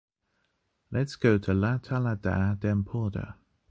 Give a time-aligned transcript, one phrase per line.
[0.89, 3.37] Let’s go to La Tallada d'Empordà.